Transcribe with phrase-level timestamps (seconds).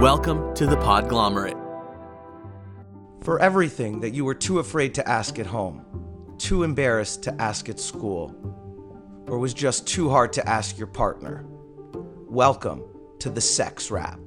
[0.00, 1.60] Welcome to the Podglomerate.
[3.22, 5.84] For everything that you were too afraid to ask at home,
[6.38, 8.34] too embarrassed to ask at school,
[9.26, 11.44] or was just too hard to ask your partner,
[12.30, 12.82] welcome
[13.18, 14.18] to the Sex Wrap.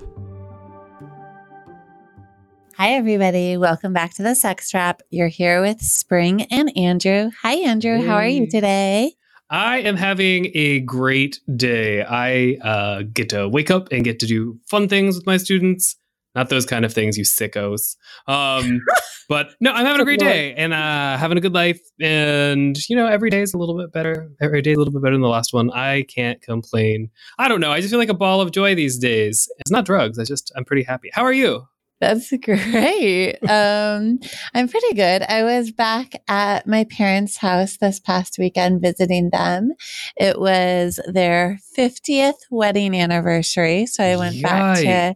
[2.78, 3.58] Hi, everybody.
[3.58, 5.02] Welcome back to the Sex Wrap.
[5.10, 7.32] You're here with Spring and Andrew.
[7.42, 8.00] Hi, Andrew.
[8.00, 9.16] How are you today?
[9.50, 12.04] I am having a great day.
[12.04, 15.96] I uh, get to wake up and get to do fun things with my students.
[16.36, 17.96] Not those kind of things, you sickos.
[18.28, 18.82] Um,
[19.30, 21.80] but no, I'm having a great day and uh, having a good life.
[22.02, 24.32] And, you know, every day is a little bit better.
[24.42, 25.70] Every day a little bit better than the last one.
[25.72, 27.12] I can't complain.
[27.38, 27.72] I don't know.
[27.72, 29.48] I just feel like a ball of joy these days.
[29.60, 30.18] It's not drugs.
[30.18, 31.12] I just, I'm pretty happy.
[31.14, 31.68] How are you?
[32.04, 33.38] That's great.
[33.48, 34.20] Um,
[34.54, 35.22] I'm pretty good.
[35.22, 39.72] I was back at my parents' house this past weekend visiting them.
[40.18, 43.86] It was their 50th wedding anniversary.
[43.86, 45.16] So I went back to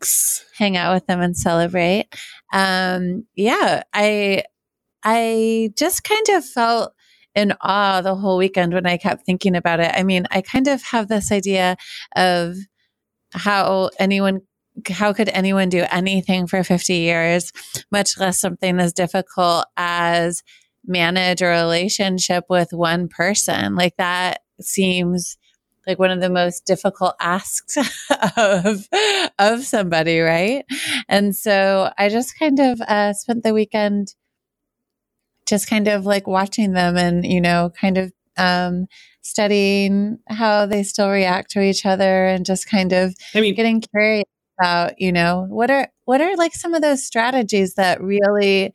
[0.58, 2.08] hang out with them and celebrate.
[2.54, 4.44] Um, yeah, I
[5.04, 6.94] I just kind of felt
[7.36, 9.92] in awe the whole weekend when I kept thinking about it.
[9.94, 11.76] I mean, I kind of have this idea
[12.16, 12.56] of
[13.34, 14.42] how anyone
[14.90, 17.52] how could anyone do anything for 50 years,
[17.92, 20.44] much less something as difficult as
[20.86, 23.76] manage a relationship with one person?
[23.76, 25.38] Like that seems
[25.88, 27.78] like one of the most difficult asks
[28.38, 28.88] of
[29.40, 30.66] of somebody, right?
[31.08, 34.14] And so I just kind of uh, spent the weekend
[35.46, 38.88] just kind of like watching them and you know kind of um,
[39.22, 43.82] studying how they still react to each other and just kind of I mean, getting
[43.82, 44.26] curious
[44.60, 48.74] about you know what are what are like some of those strategies that really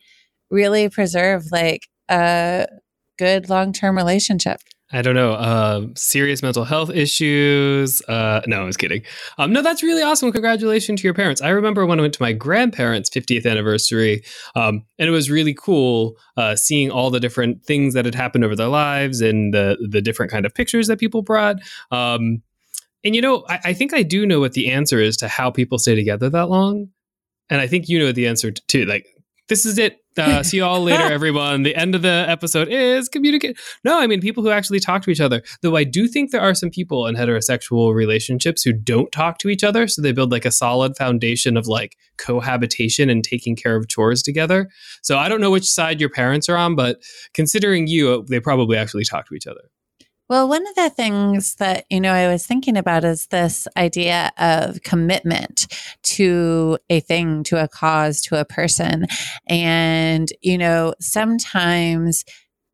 [0.51, 2.67] really preserve like a
[3.19, 4.61] good long-term relationship
[4.95, 8.03] I don't know, uh, serious mental health issues.
[8.03, 9.03] Uh, no, I was kidding.
[9.39, 10.31] Um, no, that's really awesome.
[10.31, 11.41] Congratulations to your parents.
[11.41, 14.23] I remember when I went to my grandparents' 50th anniversary,
[14.55, 18.45] um, and it was really cool uh, seeing all the different things that had happened
[18.45, 21.57] over their lives and the the different kind of pictures that people brought.
[21.91, 22.43] Um,
[23.05, 25.51] and you know, I, I think I do know what the answer is to how
[25.51, 26.89] people stay together that long.
[27.51, 28.85] And I think you know the answer t- too.
[28.85, 29.07] Like,
[29.49, 29.99] this is it.
[30.17, 31.63] Uh, see you all later, everyone.
[31.63, 33.59] The end of the episode is communicate.
[33.85, 35.43] No, I mean people who actually talk to each other.
[35.63, 39.49] Though I do think there are some people in heterosexual relationships who don't talk to
[39.49, 43.77] each other, so they build like a solid foundation of like cohabitation and taking care
[43.77, 44.69] of chores together.
[45.03, 47.03] So I don't know which side your parents are on, but
[47.35, 49.63] considering you, they probably actually talk to each other.
[50.33, 54.33] Well, one of the things that, you know, I was thinking about is this idea
[54.39, 55.67] of commitment
[56.05, 59.09] to a thing, to a cause, to a person.
[59.47, 62.25] And, you know, sometimes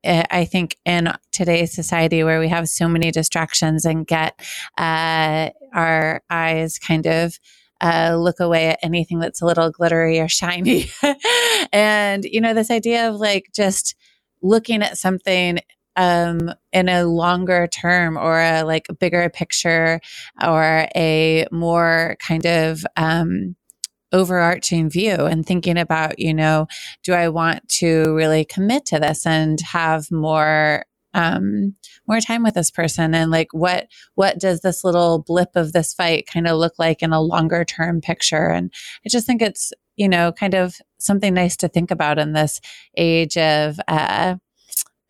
[0.04, 4.40] eh, I think in today's society where we have so many distractions and get
[4.78, 7.40] uh, our eyes kind of
[7.80, 10.92] uh, look away at anything that's a little glittery or shiny.
[11.72, 13.96] and, you know, this idea of like just
[14.42, 15.58] looking at something
[15.98, 20.00] um, in a longer term or a like bigger picture
[20.42, 23.56] or a more kind of um,
[24.12, 26.68] overarching view and thinking about, you know,
[27.02, 31.74] do I want to really commit to this and have more um
[32.06, 33.12] more time with this person?
[33.14, 37.02] And like what what does this little blip of this fight kind of look like
[37.02, 38.48] in a longer term picture?
[38.50, 38.72] And
[39.04, 42.60] i just think it's you know kind of something nice to think about in this
[42.96, 44.36] age of uh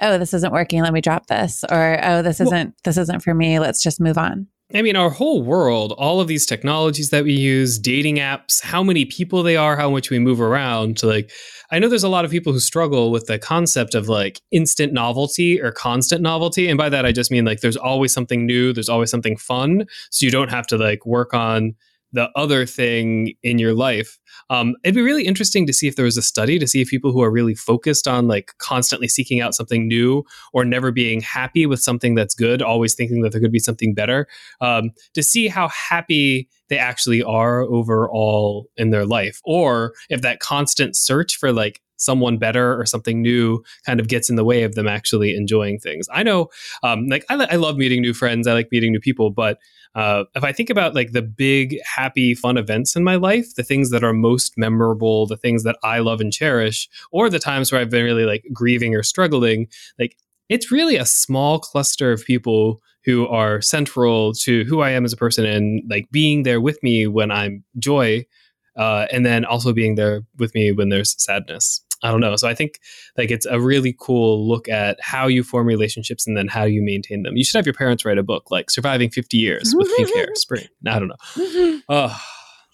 [0.00, 3.34] oh this isn't working let me drop this or oh this isn't this isn't for
[3.34, 7.24] me let's just move on I mean, our whole world, all of these technologies that
[7.24, 10.98] we use, dating apps, how many people they are, how much we move around.
[10.98, 11.30] To like,
[11.70, 14.92] I know there's a lot of people who struggle with the concept of like instant
[14.92, 16.68] novelty or constant novelty.
[16.68, 19.86] And by that, I just mean like there's always something new, there's always something fun.
[20.10, 21.74] So you don't have to like work on
[22.12, 24.18] the other thing in your life.
[24.50, 26.88] Um, it'd be really interesting to see if there was a study to see if
[26.88, 31.20] people who are really focused on like constantly seeking out something new or never being
[31.20, 34.26] happy with something that's good, always thinking that there could be something better,
[34.60, 40.40] um, to see how happy they actually are overall in their life, or if that
[40.40, 44.62] constant search for like someone better or something new kind of gets in the way
[44.62, 46.06] of them actually enjoying things.
[46.12, 46.48] I know,
[46.82, 49.58] um, like I, I love meeting new friends, I like meeting new people, but
[49.94, 53.64] uh, if I think about like the big, happy, fun events in my life, the
[53.64, 57.72] things that are most memorable, the things that I love and cherish, or the times
[57.72, 59.66] where I've been really like grieving or struggling,
[59.98, 60.16] like
[60.48, 65.12] it's really a small cluster of people who are central to who I am as
[65.12, 68.26] a person and like being there with me when I'm joy,
[68.76, 71.82] uh, and then also being there with me when there's sadness.
[72.02, 72.36] I don't know.
[72.36, 72.78] So I think
[73.16, 76.80] like it's a really cool look at how you form relationships and then how you
[76.82, 77.36] maintain them.
[77.36, 80.34] You should have your parents write a book like Surviving 50 Years with Pink Hair,
[80.34, 80.66] Spring.
[80.86, 81.80] I don't know.
[81.88, 82.20] Oh,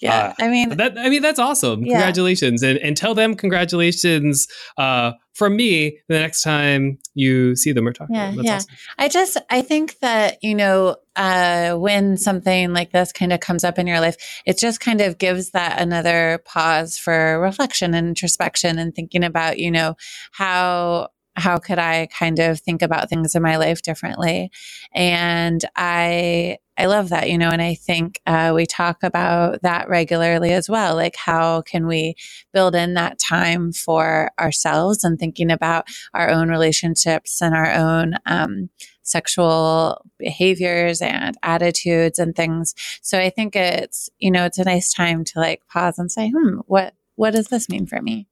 [0.04, 0.34] Yeah.
[0.38, 1.82] Uh, I mean, that I mean that's awesome.
[1.82, 1.94] Yeah.
[1.94, 4.46] Congratulations, and and tell them congratulations
[4.76, 8.44] uh, from me the next time you see them or talk Yeah, to them.
[8.44, 8.56] That's yeah.
[8.56, 8.76] awesome.
[8.98, 13.64] I just I think that you know uh, when something like this kind of comes
[13.64, 18.06] up in your life, it just kind of gives that another pause for reflection and
[18.06, 19.96] introspection and thinking about you know
[20.32, 24.50] how how could I kind of think about things in my life differently,
[24.92, 29.88] and I I love that you know, and I think uh, we talk about that
[29.88, 30.96] regularly as well.
[30.96, 32.16] Like how can we
[32.52, 38.14] build in that time for ourselves and thinking about our own relationships and our own
[38.26, 38.70] um,
[39.04, 42.74] sexual behaviors and attitudes and things.
[43.02, 46.30] So I think it's, you know, it's a nice time to like pause and say,
[46.30, 48.26] hmm, what, what does this mean for me?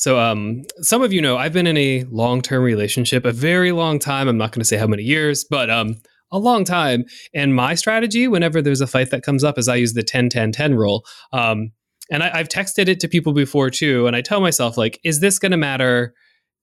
[0.00, 3.98] So, um, some of you know I've been in a long-term relationship, a very long
[3.98, 4.28] time.
[4.28, 5.96] I'm not going to say how many years, but um,
[6.32, 7.04] a long time.
[7.34, 10.74] And my strategy, whenever there's a fight that comes up, is I use the 10-10-10
[10.74, 11.04] rule.
[11.34, 11.72] Um,
[12.10, 15.20] and I, I've texted it to people before too, and I tell myself like, is
[15.20, 16.14] this going to matter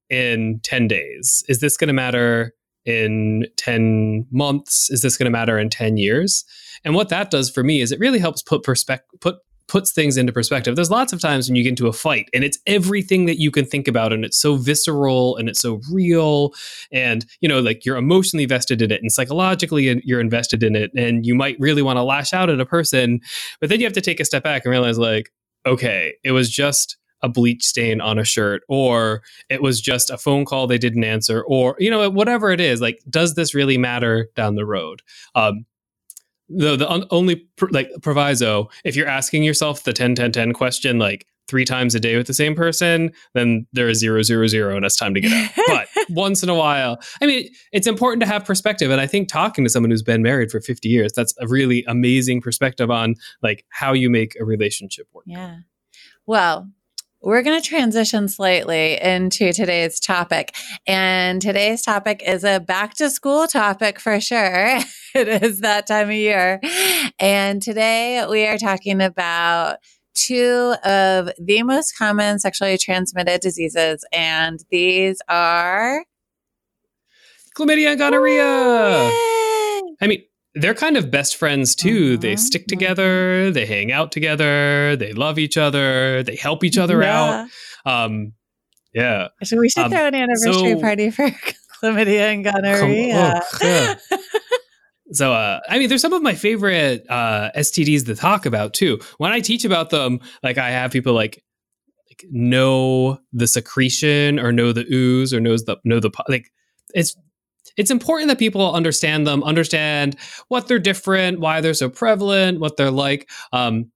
[0.10, 1.44] in 10 days?
[1.48, 2.56] Is this going to matter
[2.86, 4.90] in 10 months?
[4.90, 6.44] Is this going to matter in 10 years?
[6.84, 9.36] And what that does for me is it really helps put perspective put
[9.68, 10.76] puts things into perspective.
[10.76, 13.52] There's lots of times when you get into a fight and it's everything that you
[13.52, 16.54] can think about and it's so visceral and it's so real
[16.92, 20.92] and you know like you're emotionally vested in it and psychologically you're invested in it
[20.96, 23.20] and you might really want to lash out at a person
[23.60, 25.32] but then you have to take a step back and realize like
[25.66, 30.18] okay, it was just a bleach stain on a shirt or it was just a
[30.18, 33.76] phone call they didn't answer or you know whatever it is like does this really
[33.76, 35.02] matter down the road
[35.34, 35.66] um
[36.50, 40.54] the the un- only pr- like proviso if you're asking yourself the 10 10 10
[40.54, 44.48] question like three times a day with the same person then there is zero zero
[44.48, 47.88] zero and it's time to get out but once in a while i mean it's
[47.88, 50.90] important to have perspective and i think talking to someone who's been married for 50
[50.90, 55.58] years that's a really amazing perspective on like how you make a relationship work Yeah.
[56.26, 56.70] Well,
[57.28, 60.56] we're going to transition slightly into today's topic.
[60.88, 64.80] And today's topic is a back to school topic for sure.
[65.14, 66.62] it is that time of year.
[67.20, 69.80] And today we are talking about
[70.14, 74.06] two of the most common sexually transmitted diseases.
[74.14, 76.06] And these are
[77.58, 79.82] chlamydia and gonorrhea Yay!
[80.00, 80.22] i mean
[80.62, 82.18] they're kind of best friends too.
[82.18, 86.78] They Mhm, stick together, they hang out together, they love each other, they help each
[86.78, 87.48] other out.
[87.86, 88.04] Yeah.
[88.04, 88.34] Um,
[88.94, 89.28] yeah.
[89.44, 91.30] So we should Um, throw an anniversary so- party for
[91.82, 93.42] chlamydia and gonorrhea.
[93.46, 93.96] oh, yeah.
[95.14, 99.00] So, uh, I mean, there's some of my favorite uh, STDs to talk about too.
[99.20, 101.42] When I teach about them, like I have people like,
[102.10, 106.52] like know the secretion or know the ooze or knows the know the like
[106.94, 107.16] it's
[107.78, 112.76] it's important that people understand them, understand what they're different, why they're so prevalent, what
[112.76, 113.30] they're like.
[113.54, 113.92] Um,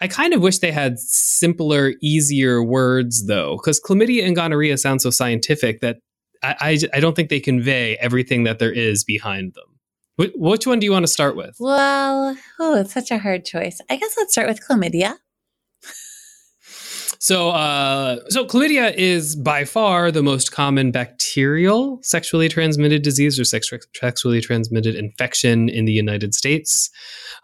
[0.00, 5.02] I kind of wish they had simpler, easier words though, because chlamydia and gonorrhea sound
[5.02, 5.98] so scientific that
[6.42, 9.76] I, I, I don't think they convey everything that there is behind them.
[10.18, 11.56] Wh- which one do you want to start with?
[11.58, 13.80] Well, oh, it's such a hard choice.
[13.88, 15.16] I guess let's start with chlamydia.
[17.18, 23.44] So, uh, so chlamydia is by far the most common bacterial sexually transmitted disease or
[23.44, 26.90] sex- sexually transmitted infection in the United States.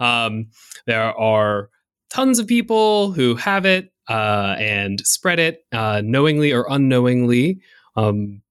[0.00, 0.47] Um,
[0.87, 1.71] there are
[2.11, 7.61] tons of people who have it uh, and spread it uh, knowingly or unknowingly.
[7.97, 8.43] Um,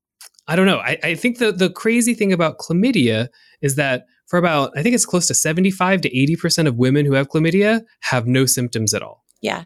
[0.47, 0.79] I don't know.
[0.79, 3.27] I, I think the the crazy thing about chlamydia
[3.61, 6.77] is that for about I think it's close to seventy five to eighty percent of
[6.77, 9.23] women who have chlamydia have no symptoms at all.
[9.41, 9.63] Yeah.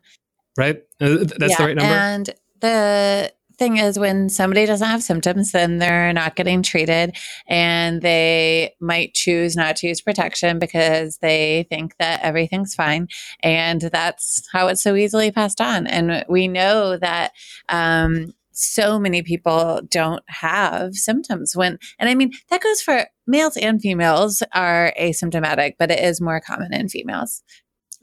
[0.58, 0.84] Right?
[1.02, 1.94] Uh, th- That's the right number.
[1.94, 2.30] And
[2.62, 7.16] the thing is, when somebody doesn't have symptoms, then they're not getting treated
[7.48, 13.08] and they might choose not to use protection because they think that everything's fine.
[13.42, 15.88] And that's how it's so easily passed on.
[15.88, 17.32] And we know that,
[17.70, 23.58] um, so many people don't have symptoms when, and I mean, that goes for males
[23.58, 27.44] and females are asymptomatic, but it is more common in females.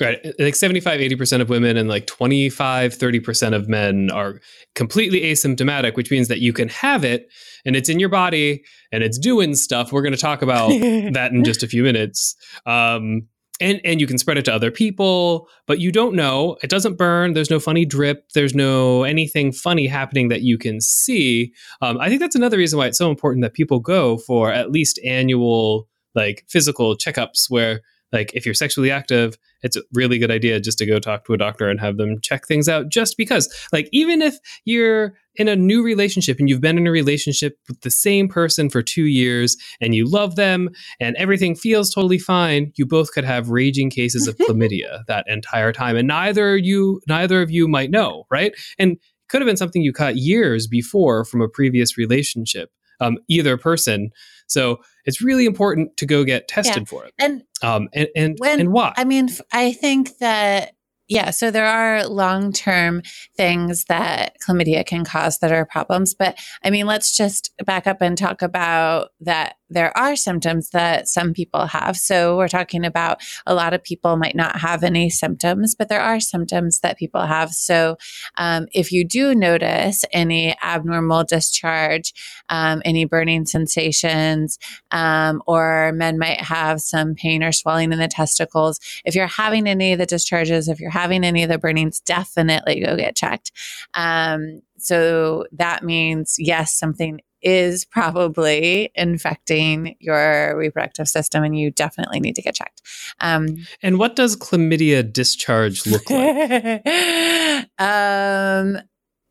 [0.00, 0.25] Right.
[0.38, 4.40] Like 75, 80% of women and like 25, 30% of men are
[4.75, 7.30] completely asymptomatic, which means that you can have it
[7.64, 9.92] and it's in your body and it's doing stuff.
[9.92, 10.68] We're going to talk about
[11.12, 12.34] that in just a few minutes.
[12.66, 13.28] Um,
[13.61, 16.56] and, and you can spread it to other people, but you don't know.
[16.62, 17.34] It doesn't burn.
[17.34, 18.28] There's no funny drip.
[18.34, 21.52] There's no anything funny happening that you can see.
[21.80, 24.72] Um, I think that's another reason why it's so important that people go for at
[24.72, 27.82] least annual like physical checkups where
[28.12, 31.33] like if you're sexually active it's a really good idea just to go talk to
[31.33, 35.49] a doctor and have them check things out just because like even if you're in
[35.49, 39.04] a new relationship and you've been in a relationship with the same person for two
[39.04, 40.69] years and you love them
[41.00, 45.73] and everything feels totally fine, you both could have raging cases of chlamydia that entire
[45.73, 45.97] time.
[45.97, 48.52] And neither you neither of you might know, right?
[48.78, 53.19] And it could have been something you caught years before from a previous relationship, um,
[53.28, 54.11] either person.
[54.52, 56.85] So it's really important to go get tested Yeah.
[56.85, 57.12] for it.
[57.18, 58.92] And Um, and and, When- and why?
[58.97, 60.73] I mean, I think that,
[61.09, 63.02] yeah, so there are long term
[63.37, 66.14] things that chlamydia can cause that are problems.
[66.14, 71.08] But I mean, let's just back up and talk about that there are symptoms that
[71.08, 71.96] some people have.
[71.96, 76.00] So we're talking about a lot of people might not have any symptoms, but there
[76.00, 77.50] are symptoms that people have.
[77.50, 77.96] So
[78.36, 82.12] um, if you do notice any abnormal discharge,
[82.48, 84.58] um, any burning sensations,
[84.90, 88.78] um, or men might have some pain or swelling in the testicles.
[89.04, 92.80] If you're having any of the discharges, if you're having any of the burnings, definitely
[92.80, 93.52] go get checked.
[93.94, 102.20] Um, so that means, yes, something is probably infecting your reproductive system and you definitely
[102.20, 102.82] need to get checked.
[103.20, 106.87] Um, and what does chlamydia discharge look like?
[107.78, 108.78] um,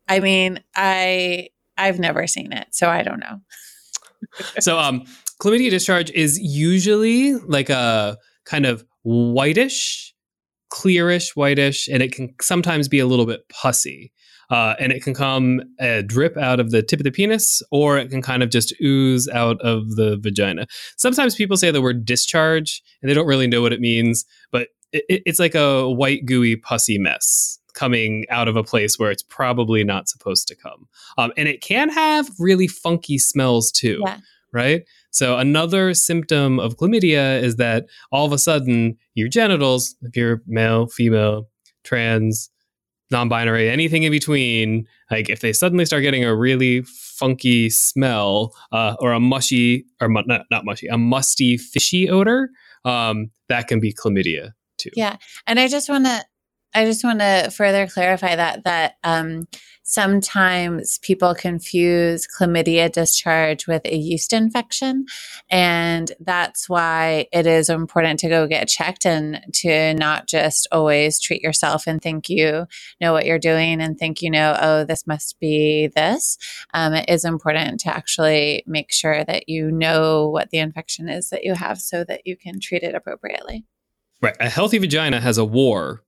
[0.08, 3.40] I mean, I I've never seen it, so I don't know.
[4.60, 5.04] so um
[5.40, 10.14] chlamydia discharge is usually like a kind of whitish
[10.72, 14.12] clearish whitish and it can sometimes be a little bit pussy
[14.52, 17.98] uh, and it can come a drip out of the tip of the penis or
[17.98, 20.66] it can kind of just ooze out of the vagina
[20.96, 24.68] sometimes people say the word discharge and they don't really know what it means but
[24.92, 29.22] it- it's like a white gooey pussy mess coming out of a place where it's
[29.22, 30.86] probably not supposed to come
[31.18, 34.18] um, and it can have really funky smells too Yeah.
[34.52, 34.82] right?
[35.10, 40.42] So another symptom of chlamydia is that all of a sudden your genitals, if you're
[40.46, 41.48] male, female,
[41.84, 42.50] trans,
[43.12, 48.96] non-binary, anything in between, like if they suddenly start getting a really funky smell uh,
[48.98, 52.50] or a mushy or mu- not, not mushy, a musty, fishy odor,
[52.84, 54.90] um, that can be chlamydia too.
[54.96, 55.16] Yeah.
[55.46, 56.24] And I just want to
[56.74, 59.46] I just want to further clarify that that um,
[59.82, 65.04] sometimes people confuse chlamydia discharge with a yeast infection,
[65.50, 71.20] and that's why it is important to go get checked and to not just always
[71.20, 72.66] treat yourself and think you
[73.00, 76.38] know what you're doing and think you know oh this must be this.
[76.72, 81.28] Um, it is important to actually make sure that you know what the infection is
[81.30, 83.66] that you have so that you can treat it appropriately.
[84.22, 84.36] Right.
[84.40, 86.02] A healthy vagina has a war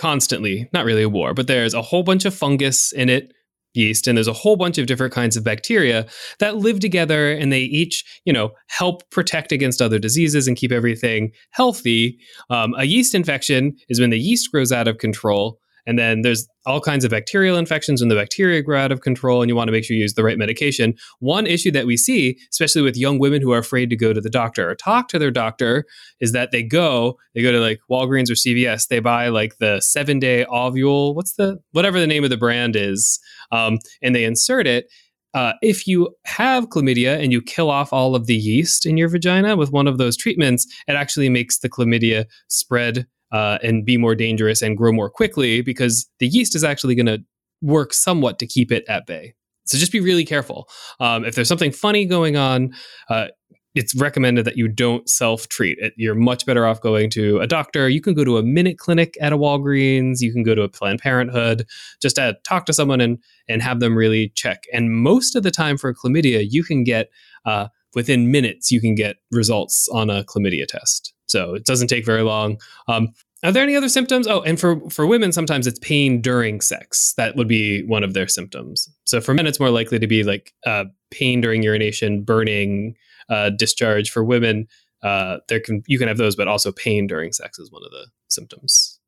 [0.00, 0.66] constantly.
[0.72, 3.34] Not really a war, but there's a whole bunch of fungus in it,
[3.74, 6.06] yeast, and there's a whole bunch of different kinds of bacteria
[6.38, 10.72] that live together and they each, you know, help protect against other diseases and keep
[10.72, 12.18] everything healthy.
[12.48, 15.60] Um, a yeast infection is when the yeast grows out of control.
[15.90, 19.42] And then there's all kinds of bacterial infections when the bacteria grow out of control,
[19.42, 20.94] and you want to make sure you use the right medication.
[21.18, 24.20] One issue that we see, especially with young women who are afraid to go to
[24.20, 25.84] the doctor or talk to their doctor,
[26.20, 29.80] is that they go, they go to like Walgreens or CVS, they buy like the
[29.80, 33.18] seven day ovule, what's the, whatever the name of the brand is,
[33.50, 34.86] um, and they insert it.
[35.34, 39.08] Uh, if you have chlamydia and you kill off all of the yeast in your
[39.08, 43.96] vagina with one of those treatments, it actually makes the chlamydia spread uh, and be
[43.96, 47.18] more dangerous and grow more quickly because the yeast is actually going to
[47.62, 49.34] work somewhat to keep it at bay.
[49.64, 50.68] So just be really careful.
[50.98, 52.74] Um, if there's something funny going on,
[53.08, 53.28] uh,
[53.74, 55.78] it's recommended that you don't self treat.
[55.96, 57.88] You're much better off going to a doctor.
[57.88, 60.20] You can go to a minute clinic at a Walgreens.
[60.20, 61.66] You can go to a Planned Parenthood.
[62.02, 63.18] Just to talk to someone and
[63.48, 64.64] and have them really check.
[64.72, 67.10] And most of the time for chlamydia, you can get
[67.44, 68.72] uh, within minutes.
[68.72, 71.14] You can get results on a chlamydia test.
[71.30, 72.60] So it doesn't take very long.
[72.88, 73.08] Um,
[73.42, 74.26] are there any other symptoms?
[74.26, 77.14] Oh, and for for women, sometimes it's pain during sex.
[77.16, 78.88] That would be one of their symptoms.
[79.04, 82.96] So for men, it's more likely to be like uh, pain during urination, burning,
[83.30, 84.10] uh, discharge.
[84.10, 84.68] For women,
[85.02, 87.90] uh, there can you can have those, but also pain during sex is one of
[87.90, 88.99] the symptoms.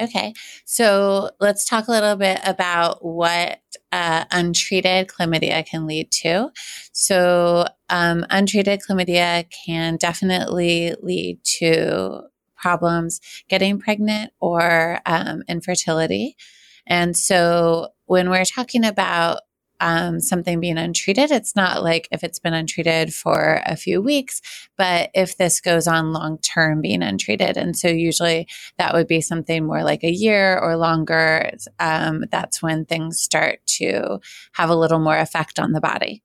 [0.00, 0.34] Okay,
[0.64, 3.60] so let's talk a little bit about what
[3.92, 6.50] uh, untreated chlamydia can lead to.
[6.92, 12.22] So, um, untreated chlamydia can definitely lead to
[12.56, 16.36] problems getting pregnant or um, infertility.
[16.86, 19.40] And so, when we're talking about
[19.80, 24.40] um, something being untreated, it's not like if it's been untreated for a few weeks,
[24.76, 27.56] but if this goes on long term being untreated.
[27.56, 31.50] And so, usually, that would be something more like a year or longer.
[31.78, 34.20] Um, that's when things start to
[34.52, 36.22] have a little more effect on the body.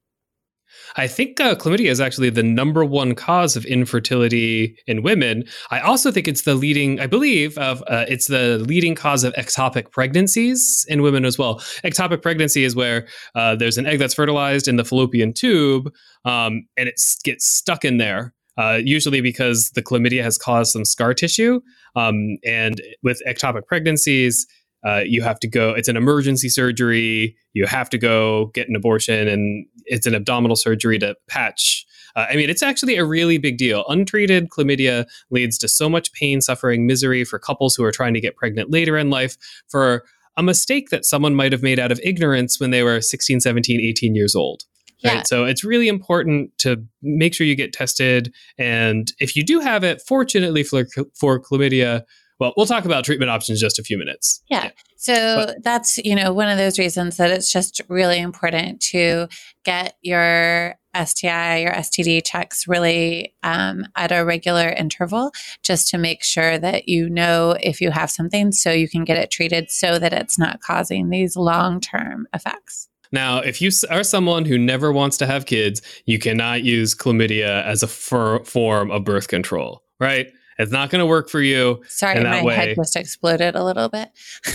[0.96, 5.44] I think uh, chlamydia is actually the number one cause of infertility in women.
[5.70, 9.34] I also think it's the leading, I believe, of uh, it's the leading cause of
[9.34, 11.56] ectopic pregnancies in women as well.
[11.84, 15.92] Ectopic pregnancy is where uh, there's an egg that's fertilized in the fallopian tube,
[16.26, 18.34] um, and it gets stuck in there.
[18.58, 21.62] Uh, usually because the chlamydia has caused some scar tissue,
[21.96, 24.46] um, and with ectopic pregnancies,
[24.84, 28.76] uh, you have to go it's an emergency surgery you have to go get an
[28.76, 31.86] abortion and it's an abdominal surgery to patch
[32.16, 36.12] uh, i mean it's actually a really big deal untreated chlamydia leads to so much
[36.14, 39.38] pain suffering misery for couples who are trying to get pregnant later in life
[39.70, 40.04] for
[40.38, 43.82] a mistake that someone might have made out of ignorance when they were 16 17
[43.82, 44.64] 18 years old
[45.04, 45.16] Right.
[45.16, 45.24] Yeah.
[45.24, 48.34] So it's really important to make sure you get tested.
[48.58, 50.86] And if you do have it, fortunately for,
[51.16, 52.04] for chlamydia,
[52.42, 54.42] well, we'll talk about treatment options just a few minutes.
[54.50, 54.64] Yeah.
[54.64, 54.72] yeah.
[54.98, 59.28] So but, that's, you know, one of those reasons that it's just really important to
[59.64, 65.32] get your STI or STD checks really um, at a regular interval
[65.62, 69.18] just to make sure that you know if you have something so you can get
[69.18, 72.90] it treated so that it's not causing these long term effects.
[73.12, 77.64] Now, if you are someone who never wants to have kids, you cannot use chlamydia
[77.66, 80.28] as a for- form of birth control, right?
[80.58, 81.84] It's not going to work for you.
[81.88, 82.56] Sorry, my way.
[82.56, 84.10] head just exploded a little bit.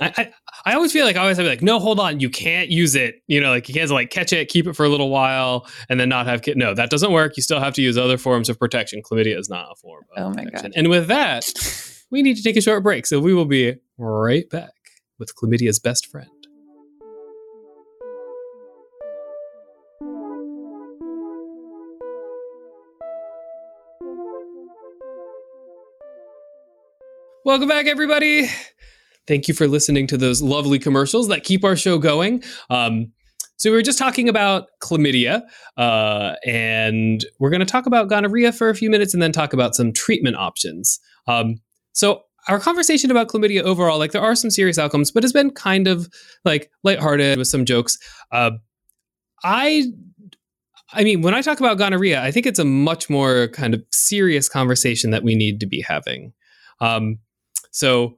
[0.00, 0.32] I, I,
[0.66, 2.68] I, always feel like I always have to be like, no, hold on, you can't
[2.68, 3.22] use it.
[3.28, 5.98] You know, like you can't like catch it, keep it for a little while, and
[5.98, 6.56] then not have kid.
[6.56, 7.36] No, that doesn't work.
[7.36, 9.02] You still have to use other forms of protection.
[9.02, 10.04] Chlamydia is not a form.
[10.16, 10.70] oh my protection.
[10.70, 10.78] god!
[10.78, 11.50] And with that,
[12.10, 13.06] we need to take a short break.
[13.06, 14.72] So we will be right back
[15.18, 16.28] with chlamydia's best friend.
[27.46, 28.48] Welcome back, everybody.
[29.28, 32.42] Thank you for listening to those lovely commercials that keep our show going.
[32.70, 33.12] Um,
[33.56, 35.42] so we were just talking about chlamydia,
[35.76, 39.52] uh, and we're going to talk about gonorrhea for a few minutes, and then talk
[39.52, 40.98] about some treatment options.
[41.28, 41.60] Um,
[41.92, 45.52] so our conversation about chlamydia overall, like there are some serious outcomes, but has been
[45.52, 46.08] kind of
[46.44, 47.96] like lighthearted with some jokes.
[48.32, 48.50] Uh,
[49.44, 49.84] I
[50.94, 53.84] I mean, when I talk about gonorrhea, I think it's a much more kind of
[53.92, 56.32] serious conversation that we need to be having.
[56.80, 57.20] Um,
[57.76, 58.16] so,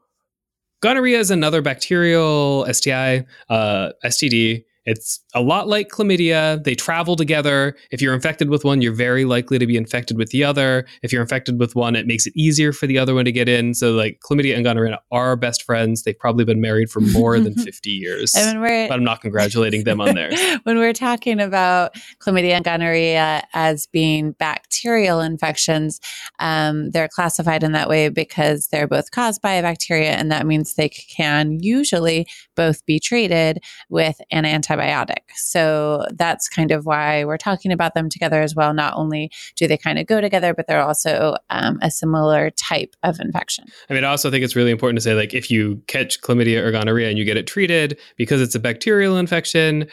[0.82, 4.64] gonorrhea is another bacterial STI, uh, STD.
[4.88, 6.64] It's a lot like chlamydia.
[6.64, 7.77] They travel together.
[7.90, 10.87] If you're infected with one, you're very likely to be infected with the other.
[11.03, 13.51] If you're infected with one, it makes it easier for the other one to get
[13.51, 13.74] in.
[13.74, 16.05] So, like chlamydia and gonorrhea are best friends.
[16.05, 18.35] They've probably been married for more than 50 years.
[18.35, 20.40] And but I'm not congratulating them on theirs.
[20.62, 26.01] when we're talking about chlamydia and gonorrhea as being bacterial infections,
[26.38, 30.46] um, they're classified in that way because they're both caused by a bacteria, and that
[30.46, 35.22] means they can usually both be treated with an antibiotic antibiotic.
[35.36, 38.72] So that's kind of why we're talking about them together as well.
[38.74, 42.94] Not only do they kind of go together, but they're also um, a similar type
[43.02, 43.64] of infection.
[43.90, 46.58] I mean, I also think it's really important to say like if you catch chlamydia
[46.58, 49.88] or gonorrhea and you get it treated because it's a bacterial infection,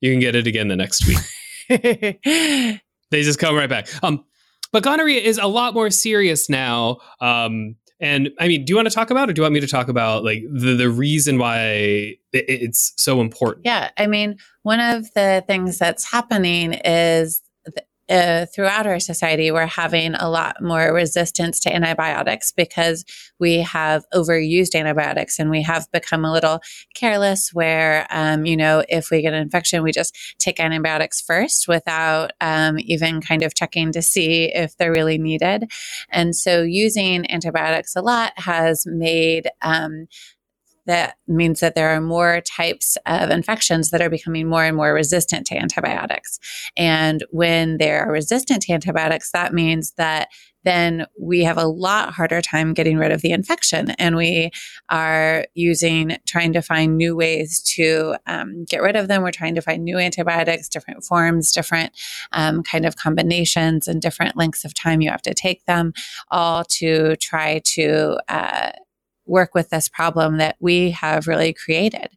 [0.00, 1.18] you can get it again the next week.
[3.10, 3.88] they just come right back.
[4.02, 4.24] Um,
[4.72, 6.98] but gonorrhea is a lot more serious now.
[7.20, 9.60] Um, and I mean, do you want to talk about, or do you want me
[9.60, 13.64] to talk about like the the reason why it's so important?
[13.64, 17.40] Yeah, I mean, one of the things that's happening is
[18.12, 23.04] uh, throughout our society, we're having a lot more resistance to antibiotics because
[23.40, 26.60] we have overused antibiotics and we have become a little
[26.94, 31.66] careless where, um, you know, if we get an infection, we just take antibiotics first
[31.66, 35.70] without um, even kind of checking to see if they're really needed.
[36.10, 40.06] And so using antibiotics a lot has made um,
[40.86, 44.92] that means that there are more types of infections that are becoming more and more
[44.92, 46.38] resistant to antibiotics.
[46.76, 50.28] And when they're resistant to antibiotics, that means that
[50.64, 53.90] then we have a lot harder time getting rid of the infection.
[53.98, 54.50] And we
[54.88, 59.22] are using, trying to find new ways to um, get rid of them.
[59.22, 61.92] We're trying to find new antibiotics, different forms, different
[62.32, 65.92] um, kind of combinations, and different lengths of time you have to take them,
[66.30, 68.70] all to try to uh,
[69.26, 72.08] work with this problem that we have really created.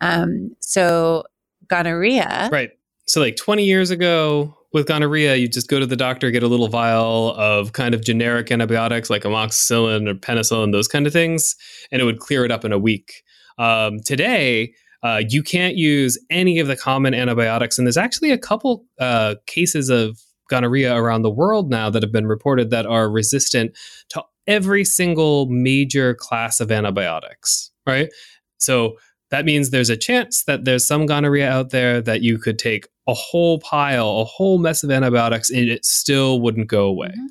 [0.00, 1.24] Um, so,
[1.68, 2.48] gonorrhea.
[2.52, 2.70] Right.
[3.06, 6.48] So, like 20 years ago, with gonorrhea, you just go to the doctor, get a
[6.48, 11.56] little vial of kind of generic antibiotics like amoxicillin or penicillin, those kind of things,
[11.90, 13.22] and it would clear it up in a week.
[13.58, 18.38] Um, today, uh, you can't use any of the common antibiotics, and there's actually a
[18.38, 20.18] couple uh, cases of
[20.50, 23.76] gonorrhea around the world now that have been reported that are resistant
[24.10, 28.08] to every single major class of antibiotics, right?
[28.56, 28.96] So
[29.30, 32.88] that means there's a chance that there's some gonorrhea out there that you could take
[33.06, 37.12] a whole pile, a whole mess of antibiotics, and it still wouldn't go away.
[37.16, 37.28] Mhm.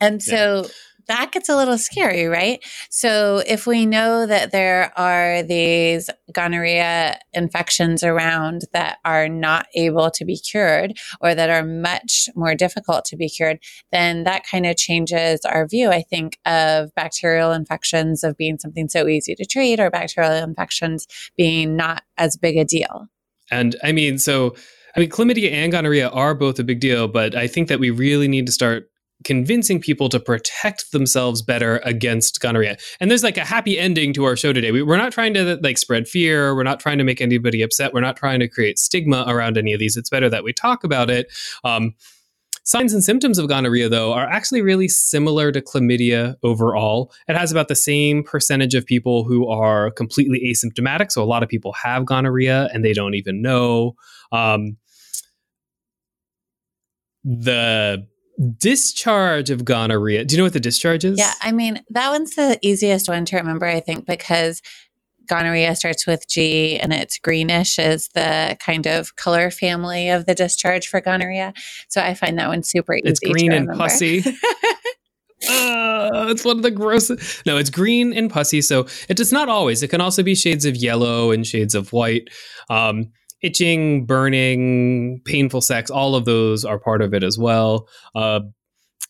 [0.00, 0.70] And so
[1.08, 2.64] that gets a little scary, right?
[2.90, 10.10] So if we know that there are these gonorrhea infections around that are not able
[10.12, 13.58] to be cured or that are much more difficult to be cured,
[13.90, 18.88] then that kind of changes our view, I think, of bacterial infections of being something
[18.88, 23.08] so easy to treat or bacterial infections being not as big a deal.
[23.50, 24.54] And I mean, so
[24.96, 27.90] I mean, chlamydia and gonorrhea are both a big deal, but I think that we
[27.90, 28.90] really need to start
[29.24, 32.76] convincing people to protect themselves better against gonorrhea.
[33.00, 34.70] And there's like a happy ending to our show today.
[34.70, 36.54] We, we're not trying to like spread fear.
[36.54, 37.92] We're not trying to make anybody upset.
[37.92, 39.96] We're not trying to create stigma around any of these.
[39.96, 41.32] It's better that we talk about it.
[41.64, 41.94] Um,
[42.68, 47.10] Signs and symptoms of gonorrhea, though, are actually really similar to chlamydia overall.
[47.26, 51.10] It has about the same percentage of people who are completely asymptomatic.
[51.10, 53.94] So, a lot of people have gonorrhea and they don't even know.
[54.32, 54.76] Um,
[57.24, 58.06] the
[58.56, 60.24] discharge of gonorrhea.
[60.24, 61.18] Do you know what the discharge is?
[61.18, 64.62] Yeah, I mean, that one's the easiest one to remember, I think, because
[65.28, 70.34] gonorrhea starts with G and it's greenish is the kind of color family of the
[70.34, 71.52] discharge for gonorrhea.
[71.88, 73.08] So I find that one super easy.
[73.08, 74.20] It's green to and pussy.
[75.48, 77.44] Uh, it's one of the grossest.
[77.46, 78.62] No, it's green and pussy.
[78.62, 79.82] So it does not always.
[79.82, 82.28] It can also be shades of yellow and shades of white.
[82.70, 87.88] Um, itching, burning, painful sex, all of those are part of it as well.
[88.14, 88.40] Uh,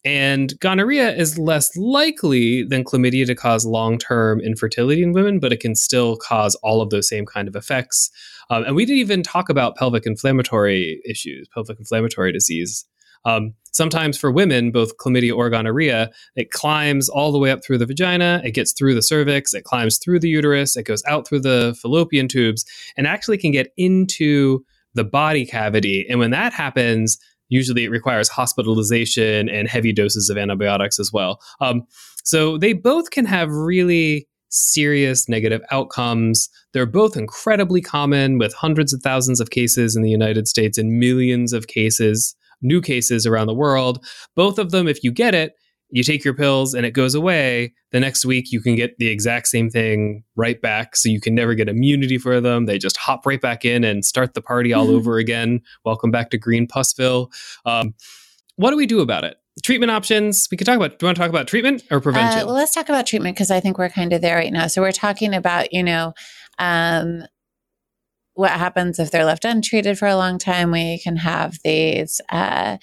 [0.04, 5.52] and gonorrhea is less likely than chlamydia to cause long term infertility in women, but
[5.52, 8.10] it can still cause all of those same kind of effects.
[8.50, 12.86] Um, and we didn't even talk about pelvic inflammatory issues, pelvic inflammatory disease.
[13.24, 17.78] Um, sometimes for women, both chlamydia or gonorrhea, it climbs all the way up through
[17.78, 21.26] the vagina, it gets through the cervix, it climbs through the uterus, it goes out
[21.26, 22.64] through the fallopian tubes,
[22.96, 24.64] and actually can get into
[24.94, 26.04] the body cavity.
[26.10, 31.40] And when that happens, usually it requires hospitalization and heavy doses of antibiotics as well.
[31.60, 31.84] Um,
[32.24, 36.48] so they both can have really serious negative outcomes.
[36.72, 40.98] They're both incredibly common with hundreds of thousands of cases in the United States and
[40.98, 44.04] millions of cases, new cases around the world.
[44.34, 45.52] Both of them, if you get it,
[45.90, 47.72] you take your pills and it goes away.
[47.92, 50.96] The next week, you can get the exact same thing right back.
[50.96, 52.66] So you can never get immunity for them.
[52.66, 55.62] They just hop right back in and start the party all over again.
[55.84, 57.32] Welcome back to Green Pussville.
[57.64, 57.94] Um,
[58.56, 59.36] what do we do about it?
[59.64, 60.46] Treatment options.
[60.50, 60.98] We could talk about.
[60.98, 62.42] Do you want to talk about treatment or prevention?
[62.42, 64.66] Uh, well, let's talk about treatment because I think we're kind of there right now.
[64.66, 66.12] So we're talking about, you know,
[66.58, 67.22] um,
[68.38, 70.70] what happens if they're left untreated for a long time.
[70.70, 72.76] We can have these uh,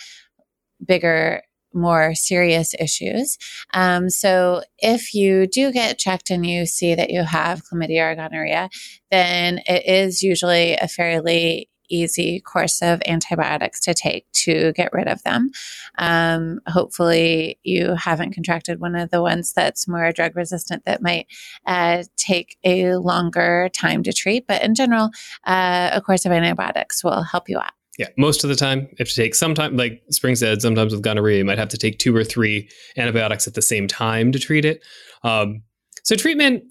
[0.86, 3.38] bigger more serious issues.
[3.74, 8.16] Um, so if you do get checked and you see that you have chlamydia or
[8.16, 8.70] gonorrhea,
[9.12, 15.08] then it is usually a fairly easy course of antibiotics to take to get rid
[15.08, 15.52] of them.
[15.98, 21.28] Um, hopefully, you haven't contracted one of the ones that's more drug resistant that might
[21.66, 24.48] uh, take a longer time to treat.
[24.48, 25.10] But in general,
[25.46, 27.72] uh, a course of antibiotics will help you out.
[27.98, 31.02] Yeah, most of the time, if you take some time, like Spring said, sometimes with
[31.02, 34.40] gonorrhea, you might have to take two or three antibiotics at the same time to
[34.40, 34.84] treat it.
[35.24, 35.64] Um,
[36.04, 36.66] so, treatment,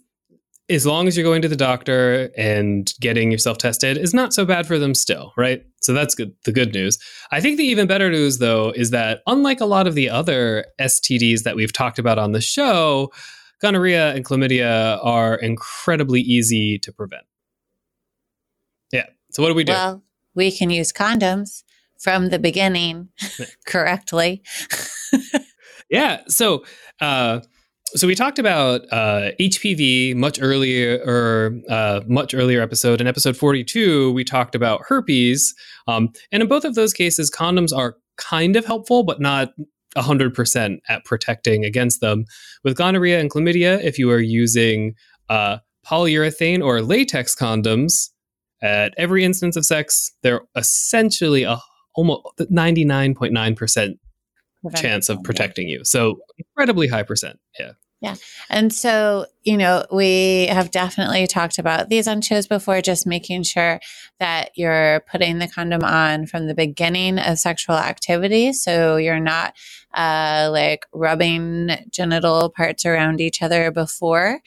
[0.69, 4.45] as long as you're going to the doctor and getting yourself tested, is not so
[4.45, 5.65] bad for them still, right?
[5.83, 6.35] So, that's good.
[6.45, 6.99] The good news.
[7.31, 10.67] I think the even better news, though, is that unlike a lot of the other
[10.81, 13.13] STDs that we've talked about on the show,
[13.61, 17.25] gonorrhea and chlamydia are incredibly easy to prevent.
[18.93, 19.07] Yeah.
[19.33, 19.73] So, what do we do?
[19.73, 20.03] Well,
[20.35, 21.65] we can use condoms
[21.99, 23.11] from the beginning
[23.67, 24.43] correctly.
[25.91, 26.23] Yeah.
[26.29, 26.65] So,
[27.01, 27.41] uh,
[27.97, 33.01] so we talked about uh, HPV much earlier, or uh, much earlier episode.
[33.01, 35.55] In episode forty-two, we talked about herpes,
[35.87, 39.53] um, and in both of those cases, condoms are kind of helpful, but not
[39.97, 42.25] hundred percent at protecting against them.
[42.65, 44.95] With gonorrhea and chlamydia, if you are using
[45.29, 48.09] uh, polyurethane or latex condoms
[48.61, 51.61] at every instance of sex, they're essentially a
[51.95, 53.99] almost ninety-nine point nine percent
[54.75, 55.85] chance of protecting you.
[55.85, 57.39] So incredibly high percent.
[57.59, 57.73] Yeah.
[58.01, 58.17] Yeah.
[58.51, 63.45] And so, you know, we have definitely talked about these on shows before, just making
[63.45, 63.81] sure
[64.21, 68.53] that you're putting the condom on from the beginning of sexual activity.
[68.53, 69.55] So you're not
[69.95, 74.41] uh, like rubbing genital parts around each other before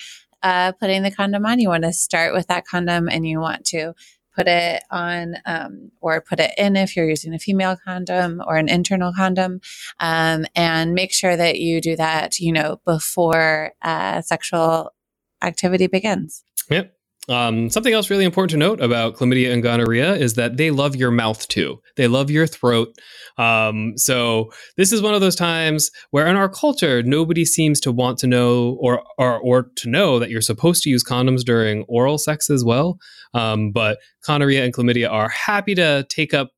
[0.43, 1.60] uh, putting the condom on.
[1.60, 3.93] You want to start with that condom and you want to
[4.38, 8.58] put it on um, or put it in if you're using a female condom or
[8.58, 9.60] an internal condom
[10.00, 14.93] um, and make sure that you do that you know before uh, sexual
[15.41, 16.96] activity begins Yep.
[17.29, 20.95] Um, something else really important to note about chlamydia and gonorrhea is that they love
[20.95, 21.81] your mouth too.
[21.95, 22.95] They love your throat.
[23.37, 27.91] Um, so this is one of those times where in our culture, nobody seems to
[27.91, 31.83] want to know or, or, or to know that you're supposed to use condoms during
[31.83, 32.97] oral sex as well.
[33.33, 36.51] Um, but gonorrhea and chlamydia are happy to take up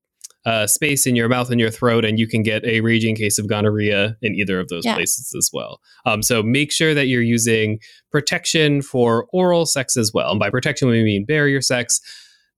[0.49, 3.37] uh, space in your mouth and your throat, and you can get a raging case
[3.37, 4.95] of gonorrhea in either of those yeah.
[4.95, 5.79] places as well.
[6.07, 7.77] Um, so make sure that you're using
[8.11, 10.31] protection for oral sex as well.
[10.31, 12.01] And by protection, we mean barrier sex,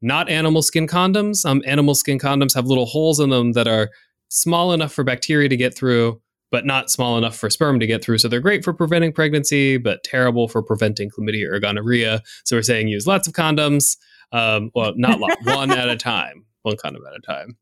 [0.01, 1.45] not animal skin condoms.
[1.45, 3.89] Um, animal skin condoms have little holes in them that are
[4.29, 8.01] small enough for bacteria to get through, but not small enough for sperm to get
[8.01, 8.19] through.
[8.19, 12.21] So they're great for preventing pregnancy, but terrible for preventing chlamydia or gonorrhea.
[12.45, 13.97] So we're saying use lots of condoms.
[14.31, 17.57] Um, well, not lot, one at a time, one condom at a time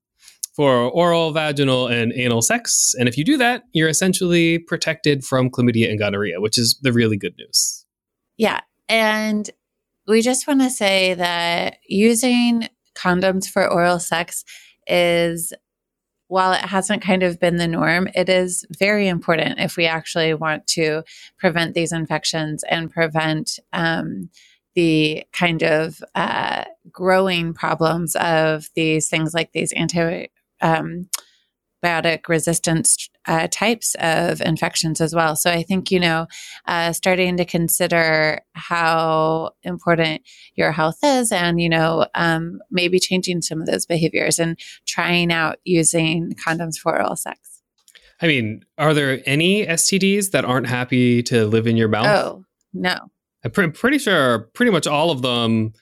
[0.60, 2.94] for oral, vaginal, and anal sex.
[3.00, 6.92] And if you do that, you're essentially protected from chlamydia and gonorrhea, which is the
[6.92, 7.86] really good news.
[8.36, 8.60] Yeah.
[8.90, 9.50] And
[10.06, 14.44] we just want to say that using condoms for oral sex
[14.86, 15.54] is
[16.28, 20.34] while it hasn't kind of been the norm, it is very important if we actually
[20.34, 21.04] want to
[21.38, 24.30] prevent these infections and prevent um,
[24.76, 30.28] the kind of uh, growing problems of these things like these anti
[30.62, 31.10] um,
[31.84, 35.36] biotic resistance uh, types of infections as well.
[35.36, 36.28] So I think, you know,
[36.68, 40.22] uh, starting to consider how important
[40.56, 45.32] your health is and, you know, um, maybe changing some of those behaviors and trying
[45.32, 47.62] out using condoms for oral sex.
[48.22, 52.08] I mean, are there any STDs that aren't happy to live in your mouth?
[52.08, 52.98] Oh, no.
[53.46, 55.74] I'm pre- pretty sure pretty much all of them.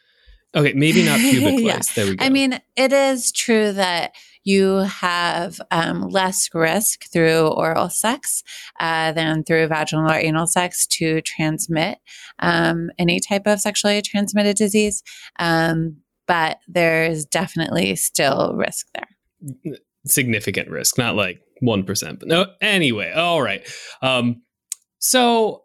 [0.54, 1.82] Okay, maybe not pubic yeah.
[1.96, 2.24] There we go.
[2.24, 4.14] I mean, it is true that
[4.48, 8.44] you have um, less risk through oral sex
[8.80, 11.98] uh, than through vaginal or anal sex to transmit
[12.40, 15.04] um, any type of sexually transmitted disease.
[15.38, 19.78] Um, but there's definitely still risk there.
[20.06, 22.20] Significant risk, not like 1%.
[22.20, 23.68] But no, anyway, all right.
[24.02, 24.44] Um,
[25.00, 25.64] so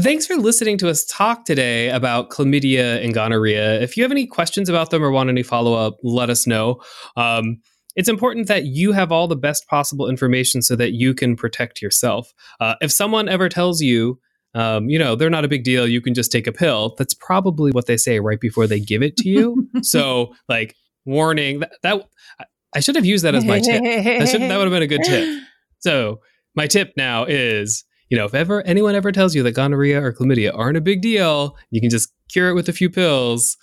[0.00, 3.78] Thanks for listening to us talk today about chlamydia and gonorrhea.
[3.82, 6.80] If you have any questions about them or want any follow up, let us know.
[7.14, 7.60] Um,
[7.96, 11.82] it's important that you have all the best possible information so that you can protect
[11.82, 12.32] yourself.
[12.60, 14.18] Uh, if someone ever tells you,
[14.54, 17.14] um, you know, they're not a big deal, you can just take a pill, that's
[17.14, 19.68] probably what they say right before they give it to you.
[19.82, 20.74] so, like,
[21.04, 22.08] warning that, that,
[22.74, 23.82] I should have used that as my tip.
[23.82, 25.42] That, should, that would have been a good tip.
[25.78, 26.20] So,
[26.54, 30.12] my tip now is you know, if ever anyone ever tells you that gonorrhea or
[30.12, 33.56] chlamydia aren't a big deal, you can just cure it with a few pills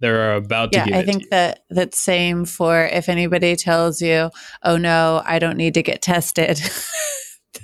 [0.00, 4.30] they're about to yeah i think that that's same for if anybody tells you
[4.62, 6.60] oh no i don't need to get tested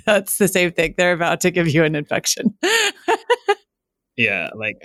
[0.05, 0.95] that's the same thing.
[0.97, 2.57] They're about to give you an infection.
[4.17, 4.75] Yeah like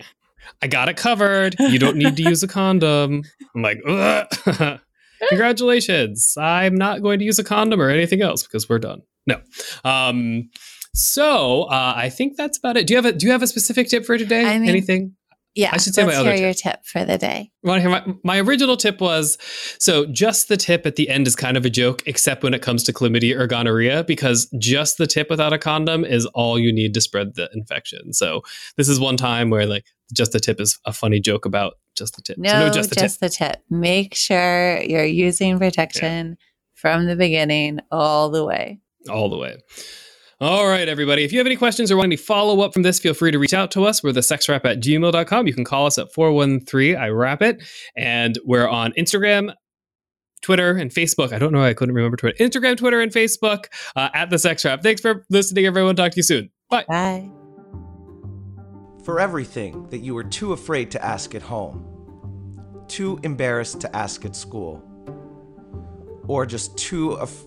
[0.63, 1.57] i got it covered.
[1.59, 3.23] You don't need to use a condom.
[3.55, 3.83] I'm like
[5.29, 6.35] congratulations.
[6.39, 9.03] I'm not going to use a condom or anything else because we're done.
[9.27, 9.41] No.
[9.85, 10.49] Um
[10.95, 12.87] so uh, I think that's about it.
[12.87, 14.47] Do you have a Do you have a specific tip for today?
[14.47, 15.17] I mean, Anything?
[15.57, 16.65] Yeah, I should say let's my other hear tip.
[16.65, 17.51] your tip for the day.
[17.63, 19.39] My, my original tip was
[19.79, 22.61] so just the tip at the end is kind of a joke, except when it
[22.61, 26.73] comes to chlamydia or gonorrhea, because just the tip without a condom is all you
[26.73, 28.13] need to spread the infection.
[28.13, 28.43] So
[28.77, 32.17] this is one time where like just the tip is a funny joke about just
[32.17, 32.37] the tip.
[32.37, 33.31] No, so no just, the, just tip.
[33.31, 33.63] the tip.
[33.71, 36.35] Make sure you're using protection yeah.
[36.75, 38.81] from the beginning all the way.
[39.09, 39.57] All the way.
[40.39, 41.25] All right, everybody.
[41.25, 43.39] If you have any questions or want any follow up from this, feel free to
[43.39, 44.03] reach out to us.
[44.03, 45.47] We're the sexwrap at gmail.com.
[45.47, 47.63] You can call us at 413 I wrap it.
[47.97, 49.55] And we're on Instagram,
[50.43, 51.33] Twitter, and Facebook.
[51.33, 51.63] I don't know.
[51.63, 52.37] I couldn't remember Twitter.
[52.39, 54.83] Instagram, Twitter, and Facebook uh, at the sex wrap.
[54.83, 55.97] Thanks for listening, everyone.
[55.97, 56.51] Talk to you soon.
[56.69, 56.85] Bye.
[56.87, 57.31] Bye.
[59.05, 64.27] For everything that you were too afraid to ask at home, too embarrassed to ask
[64.27, 64.83] at school,
[66.29, 67.13] or just too.
[67.13, 67.47] Af-